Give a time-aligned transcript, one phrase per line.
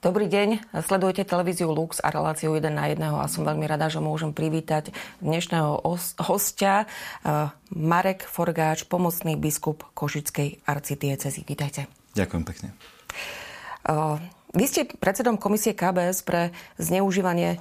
[0.00, 4.00] Dobrý deň, sledujete televíziu Lux a reláciu 1 na 1 a som veľmi rada, že
[4.00, 5.76] môžem privítať dnešného
[6.24, 6.88] hostia
[7.20, 11.44] eh, Marek Forgáč, pomocný biskup Košickej arcidiecezy.
[11.44, 11.84] Vítajte.
[12.16, 12.72] Ďakujem pekne.
[12.72, 14.16] Eh,
[14.56, 17.60] vy ste predsedom komisie KBS pre zneužívanie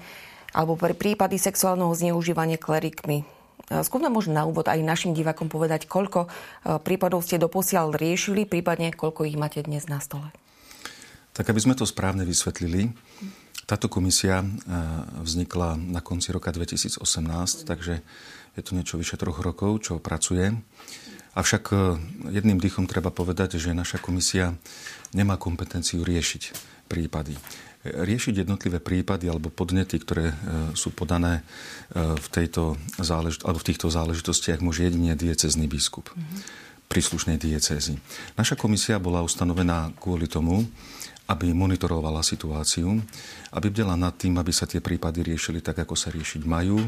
[0.56, 3.28] alebo pre prípady sexuálneho zneužívania klerikmi.
[3.68, 6.32] Eh, skúsme možno na úvod aj našim divakom povedať, koľko
[6.88, 10.32] prípadov ste doposiaľ riešili, prípadne koľko ich máte dnes na stole.
[11.34, 12.92] Tak aby sme to správne vysvetlili,
[13.70, 14.46] táto komisia e,
[15.22, 17.06] vznikla na konci roka 2018,
[17.70, 18.02] takže
[18.58, 20.58] je to niečo vyše troch rokov, čo pracuje.
[21.38, 21.76] Avšak e,
[22.34, 24.58] jedným dýchom treba povedať, že naša komisia
[25.14, 26.44] nemá kompetenciu riešiť
[26.90, 27.38] prípady.
[27.86, 30.36] Riešiť jednotlivé prípady alebo podnety, ktoré e,
[30.74, 31.46] sú podané
[31.94, 36.42] v, tejto záležit- alebo v týchto záležitostiach, môže jedine diecezný biskup mm-hmm.
[36.90, 38.02] príslušnej diecézy.
[38.34, 40.66] Naša komisia bola ustanovená kvôli tomu,
[41.30, 42.98] aby monitorovala situáciu,
[43.54, 46.82] aby bdela nad tým, aby sa tie prípady riešili tak, ako sa riešiť majú,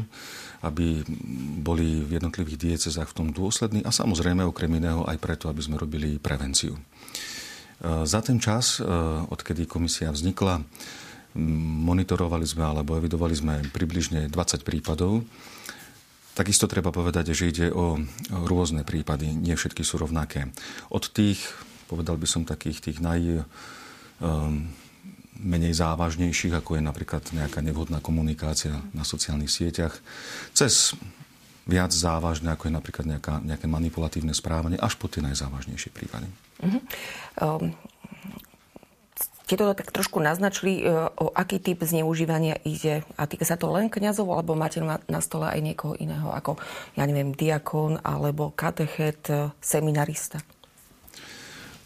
[0.66, 1.06] aby
[1.62, 5.78] boli v jednotlivých diecezách v tom dôslední a samozrejme okrem iného aj preto, aby sme
[5.78, 6.74] robili prevenciu.
[6.74, 6.80] E,
[8.02, 8.86] za ten čas, e,
[9.30, 10.58] odkedy komisia vznikla,
[11.86, 15.22] monitorovali sme alebo evidovali sme približne 20 prípadov.
[16.32, 18.00] Takisto treba povedať, že ide o
[18.32, 20.48] rôzne prípady, nie všetky sú rovnaké.
[20.88, 21.40] Od tých,
[21.88, 23.44] povedal by som takých tých naj
[25.42, 29.98] menej závažnejších, ako je napríklad nejaká nevhodná komunikácia na sociálnych sieťach,
[30.54, 30.94] cez
[31.66, 36.26] viac závažné, ako je napríklad nejaká, nejaké manipulatívne správanie, až po tie najzávažnejšie prípady.
[36.62, 36.80] Uh-huh.
[37.38, 37.74] Um,
[39.42, 43.06] ste tak trošku naznačili, uh, o aký typ zneužívania ide.
[43.14, 46.58] A týka sa to len kňazov, alebo máte na, stole aj niekoho iného, ako,
[46.98, 50.42] ja neviem, diakon, alebo katechet, uh, seminarista?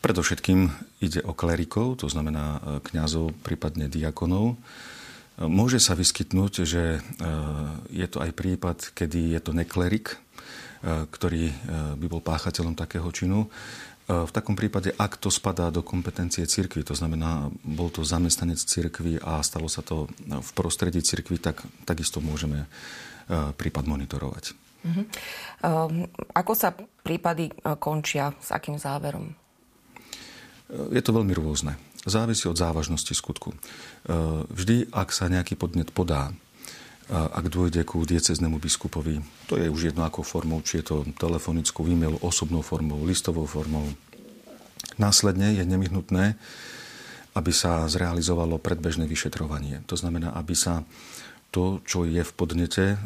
[0.07, 0.71] Predovšetkým
[1.03, 4.55] ide o klerikov, to znamená e, kňazov, prípadne diakonov.
[4.55, 4.57] E,
[5.51, 6.99] môže sa vyskytnúť, že e,
[7.91, 10.15] je to aj prípad, kedy je to neklerik,
[10.87, 11.51] ktorý
[11.99, 13.51] by bol páchateľom takého činu.
[14.07, 19.19] V takom prípade, ak to spadá do kompetencie cirkvy, to znamená, bol to zamestnanec cirkvy
[19.19, 22.71] a stalo sa to v prostredí cirkvy, tak takisto môžeme
[23.59, 24.55] prípad monitorovať.
[24.87, 25.05] Uh-huh.
[26.39, 27.51] Ako sa prípady
[27.83, 28.31] končia?
[28.39, 29.46] S akým záverom?
[30.69, 31.79] Je to veľmi rôzne.
[32.07, 33.55] Závisí od závažnosti skutku.
[33.55, 33.57] E,
[34.51, 36.35] vždy, ak sa nejaký podnet podá,
[37.07, 41.87] ak dôjde ku dieceznému biskupovi, to je už jedno akou formou, či je to telefonickou,
[41.87, 43.87] e-mailu, osobnou formou, listovou formou.
[44.99, 46.35] Následne je nevyhnutné,
[47.39, 49.87] aby sa zrealizovalo predbežné vyšetrovanie.
[49.87, 50.83] To znamená, aby sa
[51.55, 52.99] to, čo je v podnete, e,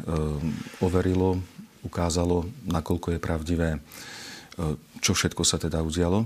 [0.81, 1.37] overilo,
[1.85, 3.79] ukázalo, nakoľko je pravdivé, e,
[4.97, 6.25] čo všetko sa teda udialo.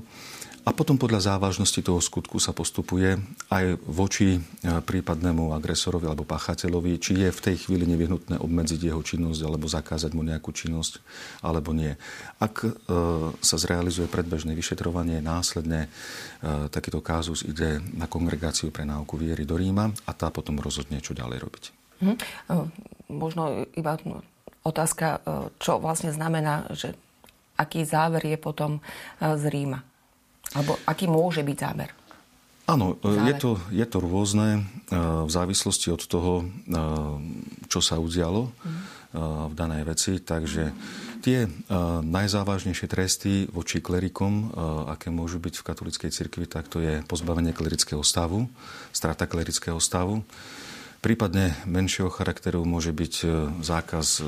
[0.65, 3.21] A potom podľa závažnosti toho skutku sa postupuje
[3.53, 4.39] aj voči e,
[4.81, 10.17] prípadnému agresorovi alebo páchateľovi, či je v tej chvíli nevyhnutné obmedziť jeho činnosť alebo zakázať
[10.17, 11.05] mu nejakú činnosť
[11.45, 11.93] alebo nie.
[12.41, 12.73] Ak e,
[13.45, 15.89] sa zrealizuje predbežné vyšetrovanie, následne e,
[16.73, 21.13] takýto kázus ide na kongregáciu pre náuku viery do Ríma a tá potom rozhodne, čo
[21.13, 21.63] ďalej robiť.
[22.01, 22.17] Hm.
[23.13, 24.01] Možno iba
[24.65, 25.21] otázka,
[25.61, 26.97] čo vlastne znamená, že
[27.55, 28.81] aký záver je potom
[29.21, 29.85] z Ríma?
[30.55, 31.91] Alebo aký môže byť záber?
[32.66, 34.61] Áno, je to, je to rôzne e,
[34.97, 36.45] v závislosti od toho, e,
[37.69, 38.49] čo sa udialo
[39.15, 40.19] v danej veci.
[40.19, 40.75] Takže
[41.23, 41.47] tie
[42.03, 44.51] najzávažnejšie tresty voči klerikom,
[44.91, 48.51] aké môžu byť v katolíckej cirkvi, tak to je pozbavenie klerického stavu,
[48.91, 50.19] strata klerického stavu.
[50.99, 53.13] Prípadne menšieho charakteru môže byť
[53.63, 54.19] zákaz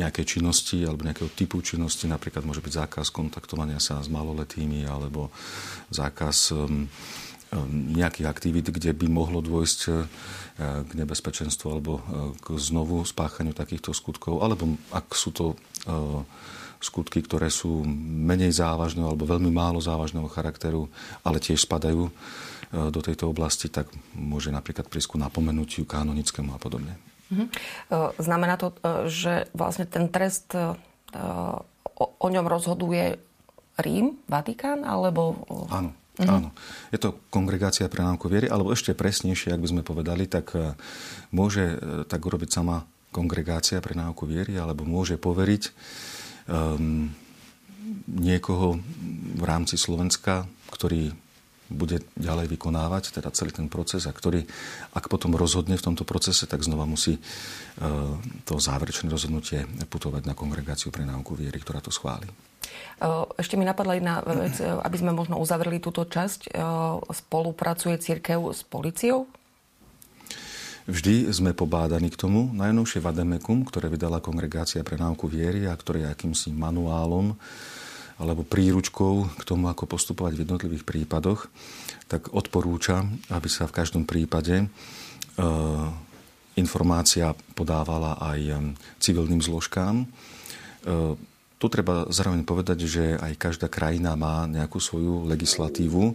[0.00, 2.08] nejakej činnosti alebo nejakého typu činnosti.
[2.08, 5.28] Napríklad môže byť zákaz kontaktovania sa s maloletými alebo
[5.92, 10.08] zákaz um, um, nejakých aktivít, kde by mohlo dôjsť uh,
[10.88, 14.40] k nebezpečenstvu alebo uh, k znovu spáchaniu takýchto skutkov.
[14.40, 16.24] Alebo ak sú to uh,
[16.80, 17.84] skutky, ktoré sú
[18.24, 20.88] menej závažného alebo veľmi málo závažného charakteru,
[21.20, 22.08] ale tiež spadajú
[22.70, 27.09] do tejto oblasti, tak môže napríklad prísť ku napomenutiu kanonickému a podobne.
[27.30, 27.46] Mhm.
[28.18, 30.74] Znamená to, e, že vlastne ten trest e,
[32.00, 33.22] o ňom rozhoduje
[33.80, 35.46] Rím, Vatikán, alebo...
[35.70, 35.94] Áno.
[36.20, 36.28] Mhm.
[36.28, 36.50] Áno.
[36.92, 40.74] Je to kongregácia pre náuku viery, alebo ešte presnejšie, ak by sme povedali, tak e,
[41.30, 41.78] môže
[42.10, 45.62] tak urobiť sama kongregácia pre náuku viery, alebo môže poveriť
[46.46, 47.10] um,
[48.06, 48.78] niekoho
[49.34, 51.10] v rámci Slovenska, ktorý
[51.70, 54.42] bude ďalej vykonávať, teda celý ten proces a ktorý,
[54.92, 57.20] ak potom rozhodne v tomto procese, tak znova musí e,
[58.42, 62.26] to záverečné rozhodnutie putovať na kongregáciu pre náuku viery, ktorá to schváli.
[63.40, 66.52] Ešte mi napadla jedna vec, aby sme možno uzavreli túto časť.
[67.08, 69.24] Spolupracuje církev s policiou?
[70.84, 72.52] Vždy sme pobádaní k tomu.
[72.52, 77.36] Najnovšie Vademekum, ktoré vydala Kongregácia pre náuku viery a ktoré je akýmsi manuálom
[78.20, 81.48] alebo príručkou k tomu, ako postupovať v jednotlivých prípadoch,
[82.06, 84.68] tak odporúča, aby sa v každom prípade
[86.58, 88.60] informácia podávala aj
[89.00, 90.04] civilným zložkám
[91.60, 96.14] tu treba zároveň povedať, že aj každá krajina má nejakú svoju legislatívu, e,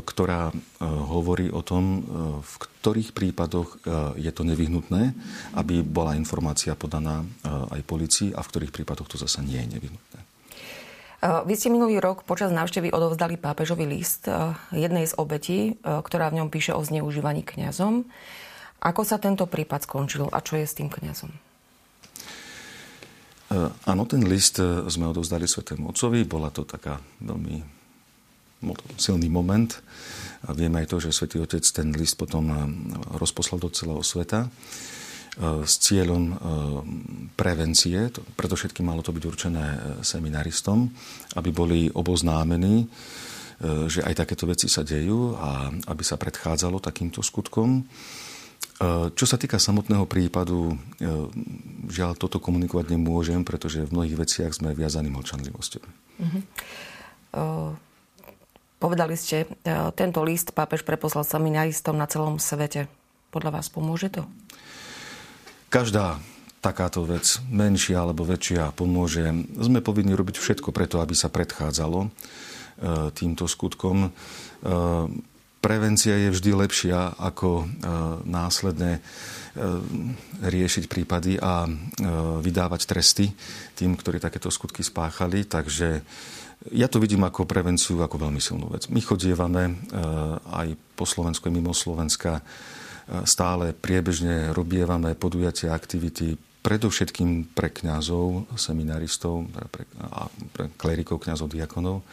[0.00, 0.54] ktorá e,
[0.88, 1.98] hovorí o tom, e,
[2.40, 3.78] v ktorých prípadoch
[4.18, 5.14] je to nevyhnutné,
[5.54, 10.31] aby bola informácia podaná aj policii a v ktorých prípadoch to zase nie je nevyhnutné.
[11.22, 14.26] Vy ste minulý rok počas návštevy odovzdali pápežový list
[14.74, 18.10] jednej z obetí, ktorá v ňom píše o zneužívaní kňazom.
[18.82, 21.30] Ako sa tento prípad skončil a čo je s tým kňazom?
[23.52, 26.26] E, áno, ten list e, sme odovzdali Svetému Otcovi.
[26.26, 27.62] Bola to taká veľmi
[28.98, 29.70] silný moment.
[30.42, 32.56] A vieme aj to, že Svetý Otec ten list potom e,
[33.14, 34.50] rozposlal do celého sveta
[35.40, 36.36] s cieľom
[37.40, 39.64] prevencie, predovšetkým malo to byť určené
[40.04, 40.92] seminaristom,
[41.40, 42.84] aby boli oboznámení,
[43.62, 47.80] že aj takéto veci sa dejú a aby sa predchádzalo takýmto skutkom.
[48.82, 50.76] E, čo sa týka samotného prípadu, e,
[51.86, 55.84] žiaľ, toto komunikovať nemôžem, pretože v mnohých veciach sme viazaní mlčanlivosťou.
[56.22, 56.42] Uh-huh.
[57.32, 57.72] Uh,
[58.76, 62.90] povedali ste, uh, tento list pápež preposlal seminaristom na celom svete.
[63.32, 64.28] Podľa vás pomôže to?
[65.72, 66.20] Každá
[66.60, 69.24] takáto vec, menšia alebo väčšia, pomôže.
[69.56, 72.12] Sme povinni robiť všetko preto, aby sa predchádzalo
[73.16, 74.10] týmto skutkom
[75.62, 77.64] prevencia je vždy lepšia ako e,
[78.26, 79.00] následné e,
[80.42, 81.70] riešiť prípady a e,
[82.42, 83.30] vydávať tresty
[83.78, 85.46] tým, ktorí takéto skutky spáchali.
[85.46, 86.02] Takže
[86.74, 88.90] ja to vidím ako prevenciu, ako veľmi silnú vec.
[88.90, 89.82] My chodievame
[90.46, 92.38] aj po Slovensku, mimo Slovenska.
[93.26, 102.06] Stále priebežne robievame podujatia, aktivity, predovšetkým pre kňazov, seminaristov, pre, a pre klerikov, kňazov, diakonov,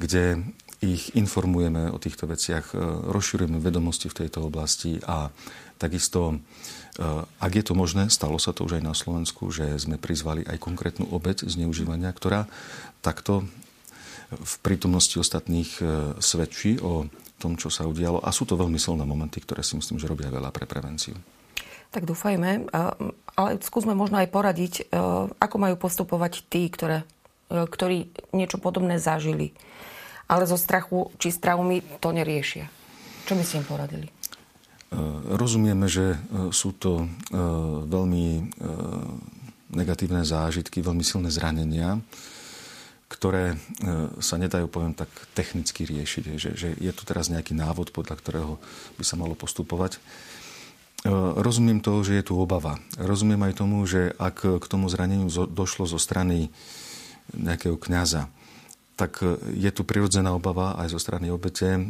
[0.00, 0.40] kde
[0.82, 2.76] ich informujeme o týchto veciach, e,
[3.12, 5.30] rozširujeme vedomosti v tejto oblasti a
[5.78, 6.36] takisto, e,
[7.38, 10.58] ak je to možné, stalo sa to už aj na Slovensku, že sme prizvali aj
[10.58, 12.50] konkrétnu obeď zneužívania, ktorá
[12.98, 13.46] takto
[14.32, 15.82] v prítomnosti ostatných e,
[16.18, 17.06] svedčí o
[17.42, 18.22] tom, čo sa udialo.
[18.22, 21.18] A sú to veľmi silné momenty, ktoré si myslím, že robia veľa pre prevenciu.
[21.90, 22.70] Tak dúfajme,
[23.36, 24.74] ale skúsme možno aj poradiť,
[25.36, 27.04] ako majú postupovať tí, ktoré,
[27.50, 29.52] ktorí niečo podobné zažili
[30.32, 32.64] ale zo strachu či z traumy to neriešia.
[33.28, 34.08] Čo by ste im poradili?
[34.08, 34.12] E,
[35.36, 37.06] rozumieme, že e, sú to e,
[37.84, 38.26] veľmi
[39.72, 42.00] negatívne zážitky, veľmi silné zranenia,
[43.12, 43.60] ktoré
[44.24, 46.24] sa nedajú, poviem tak, technicky riešiť.
[46.40, 48.52] Že, že je tu teraz nejaký návod, podľa ktorého
[48.96, 50.00] by sa malo postupovať.
[51.36, 52.78] Rozumiem to, že je tu obava.
[52.94, 56.48] Rozumiem aj tomu, že ak k tomu zraneniu došlo zo strany
[57.34, 58.30] nejakého kňaza,
[58.94, 61.82] tak e, je tu prirodzená obava aj zo strany obete e,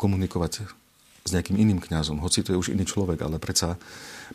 [0.00, 0.66] komunikovať
[1.20, 2.18] s nejakým iným kňazom.
[2.18, 3.76] Hoci to je už iný človek, ale predsa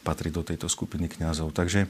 [0.05, 1.51] patrí do tejto skupiny kňazov.
[1.51, 1.89] Takže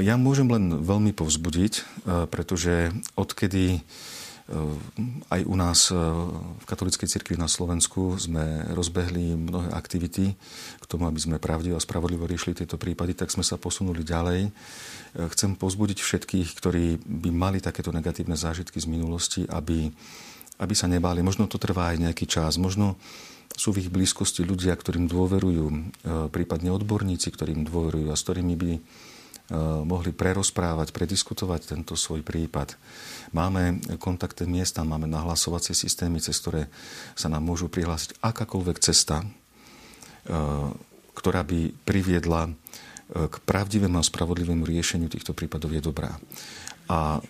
[0.00, 3.84] ja môžem len veľmi povzbudiť, pretože odkedy
[4.46, 4.54] Eh,
[5.34, 10.38] aj u nás eh, v katolíckej cirkvi na Slovensku sme rozbehli mnohé aktivity
[10.78, 14.54] k tomu, aby sme pravdivo a spravodlivo riešili tieto prípady, tak sme sa posunuli ďalej.
[15.34, 19.90] Chcem pozbudiť všetkých, ktorí by mali takéto negatívne zážitky z minulosti, aby,
[20.62, 21.26] aby sa nebáli.
[21.26, 23.00] Možno to trvá aj nejaký čas, možno
[23.56, 25.64] sú v ich blízkosti ľudia, ktorým dôverujú,
[26.28, 28.72] prípadne odborníci, ktorým dôverujú a s ktorými by
[29.86, 32.74] mohli prerozprávať, prediskutovať tento svoj prípad.
[33.30, 36.66] Máme kontaktné miesta, máme nahlasovacie systémy, cez ktoré
[37.14, 39.26] sa nám môžu prihlásiť akákoľvek cesta, e,
[41.14, 42.52] ktorá by priviedla e,
[43.30, 46.18] k pravdivému a spravodlivému riešeniu týchto prípadov je dobrá.
[46.90, 47.22] A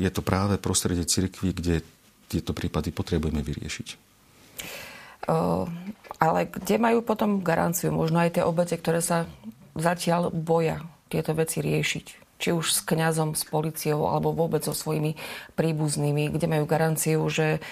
[0.00, 1.84] je to práve prostredie cirkvi, kde
[2.32, 3.88] tieto prípady potrebujeme vyriešiť.
[6.16, 7.92] Ale kde majú potom garanciu?
[7.92, 9.28] Možno aj tie obete, ktoré sa
[9.76, 10.80] zatiaľ boja
[11.14, 12.24] tieto veci riešiť?
[12.34, 15.14] či už s kňazom, s policiou alebo vôbec so svojimi
[15.54, 17.62] príbuznými, kde majú garanciu, že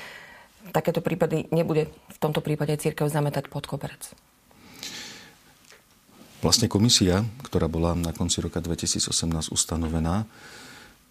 [0.71, 4.15] takéto prípady nebude v tomto prípade církev zametať pod koberec.
[6.43, 9.13] Vlastne komisia, ktorá bola na konci roka 2018
[9.55, 10.27] ustanovená,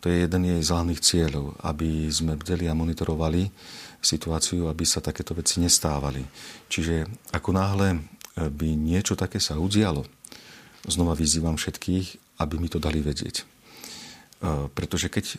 [0.01, 3.53] to je jeden jej z hlavných cieľov, aby sme bdeli a monitorovali
[4.01, 6.25] situáciu, aby sa takéto veci nestávali.
[6.65, 8.01] Čiže ako náhle
[8.33, 10.01] by niečo také sa udialo,
[10.87, 13.41] znova vyzývam všetkých, aby mi to dali vedieť.
[13.41, 13.43] E,
[14.73, 15.37] pretože keď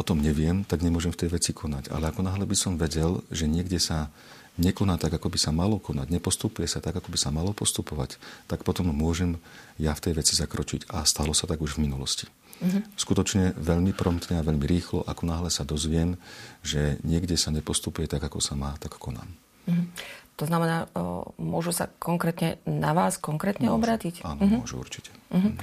[0.00, 1.92] o tom neviem, tak nemôžem v tej veci konať.
[1.92, 4.08] Ale ako náhle by som vedel, že niekde sa
[4.56, 8.16] nekoná tak, ako by sa malo konať, nepostupuje sa tak, ako by sa malo postupovať,
[8.48, 9.36] tak potom môžem
[9.76, 10.88] ja v tej veci zakročiť.
[10.92, 12.28] A stalo sa tak už v minulosti.
[12.60, 12.82] Mm-hmm.
[12.96, 16.20] Skutočne veľmi promptne a veľmi rýchlo, ako náhle sa dozviem,
[16.60, 19.28] že niekde sa nepostupuje tak, ako sa má, tak konám.
[19.68, 19.86] Mm-hmm.
[20.40, 20.88] To znamená,
[21.36, 23.76] môžu sa konkrétne na vás konkrétne môžu.
[23.76, 24.14] obrátiť?
[24.24, 24.60] Áno, mm-hmm.
[24.64, 25.12] môžu určite.
[25.28, 25.54] Mm-hmm.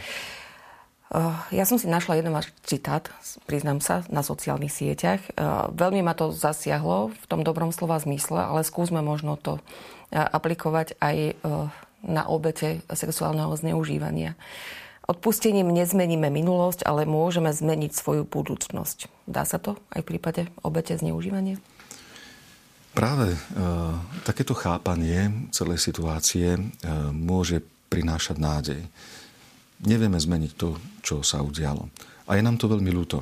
[1.56, 3.08] Ja som si našla jeden váš citát,
[3.48, 5.24] priznám sa, na sociálnych sieťach.
[5.72, 9.64] Veľmi ma to zasiahlo v tom dobrom slova zmysle, ale skúsme možno to
[10.12, 11.40] aplikovať aj
[12.04, 14.36] na obete sexuálneho zneužívania.
[15.08, 19.08] Odpustením nezmeníme minulosť, ale môžeme zmeniť svoju budúcnosť.
[19.24, 21.56] Dá sa to aj v prípade obete zneužívania?
[22.98, 23.40] Práve e,
[24.26, 26.62] takéto chápanie celej situácie e,
[27.14, 27.62] môže
[27.94, 28.82] prinášať nádej
[29.84, 31.90] nevieme zmeniť to, čo sa udialo.
[32.26, 33.22] A je nám to veľmi ľúto.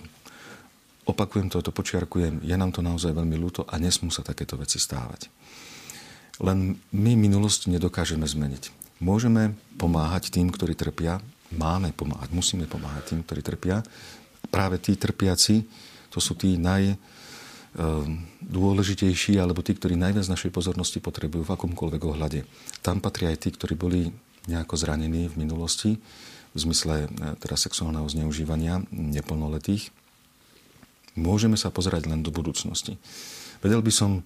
[1.05, 4.82] Opakujem to, to počiarkujem, je nám to naozaj veľmi ľúto a nesmú sa takéto veci
[4.82, 5.29] stávať.
[6.41, 8.74] Len my minulosť nedokážeme zmeniť.
[9.03, 11.22] Môžeme pomáhať tým, ktorí trpia,
[11.53, 13.86] máme pomáhať, musíme pomáhať tým, ktorí trpia.
[14.50, 15.62] Práve tí trpiaci,
[16.10, 16.58] to sú tí
[17.75, 22.39] najdôležitejší, alebo tí, ktorí najviac našej pozornosti potrebujú v akomkoľvek ohľade.
[22.79, 24.15] Tam patria aj tí, ktorí boli
[24.48, 26.00] nejako zranení v minulosti
[26.55, 29.91] v zmysle e, teda sexuálneho zneužívania neplnoletých,
[31.20, 32.96] môžeme sa pozerať len do budúcnosti.
[33.60, 34.24] Vedel by som e,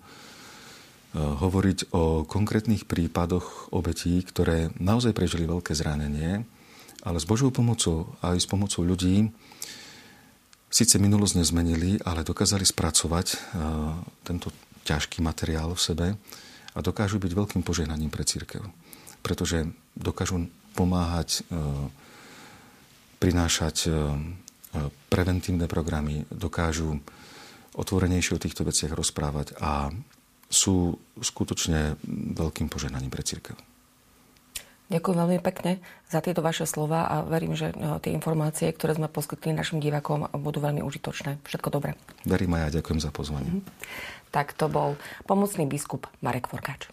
[1.18, 6.46] hovoriť o konkrétnych prípadoch obetí, ktoré naozaj prežili veľké zranenie,
[7.02, 9.34] ale s Božou pomocou aj s pomocou ľudí
[10.70, 13.38] síce minulosť nezmenili, ale dokázali spracovať e,
[14.24, 14.54] tento
[14.86, 16.08] ťažký materiál v sebe
[16.74, 18.64] a dokážu byť veľkým požehnaním pre církev.
[19.20, 20.48] Pretože dokážu
[20.78, 21.44] pomáhať
[23.20, 23.96] prinášať e, e,
[25.12, 27.04] preventívne programy, dokážu
[27.76, 29.92] otvorenejšie o týchto veciach rozprávať a
[30.50, 32.00] sú skutočne
[32.34, 33.54] veľkým požehnaním pre církev.
[34.90, 35.78] Ďakujem veľmi pekne
[36.10, 40.26] za tieto vaše slova a verím, že e, tie informácie, ktoré sme poskytli našim divakom,
[40.42, 41.38] budú veľmi užitočné.
[41.46, 41.94] Všetko dobré.
[42.26, 43.50] Verím aj ja, ďakujem za pozvanie.
[43.54, 44.34] Mm-hmm.
[44.34, 44.98] Tak to bol
[45.30, 46.90] pomocný biskup Marek Forkáč.